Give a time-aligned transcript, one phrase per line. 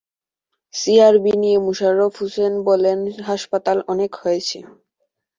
[0.73, 4.57] CRB নিয়ে মোশাররফ হোসেন বলেন, হাসপাতাল অনেক হয়েছে।